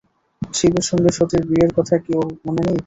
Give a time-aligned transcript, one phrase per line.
[0.41, 2.79] শিবের সঙ্গে সতীর বিয়ের কথা কি ওর মনে নেই?